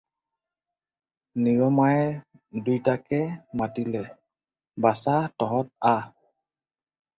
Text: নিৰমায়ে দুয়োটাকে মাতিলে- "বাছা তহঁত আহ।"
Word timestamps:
নিৰমায়ে 1.47 2.63
দুয়োটাকে 2.69 3.21
মাতিলে- 3.63 4.03
"বাছা 4.89 5.17
তহঁত 5.45 5.73
আহ।" 5.95 6.11